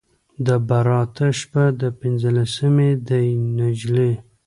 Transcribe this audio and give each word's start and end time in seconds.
د 0.45 0.47
براته 0.67 1.27
شپه 1.39 1.65
ده 1.79 1.89
پنځلسی 2.01 2.89
دی 3.07 3.27
نجلۍ 3.57 4.13